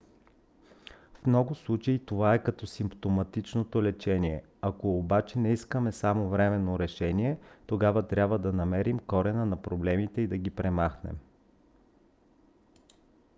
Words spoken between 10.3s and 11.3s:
ги премахнем